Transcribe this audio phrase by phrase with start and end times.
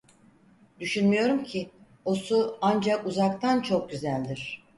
[0.79, 1.69] Düşünmüyorum ki,
[2.05, 4.63] o su, ancak uzaktan çok güzeldir.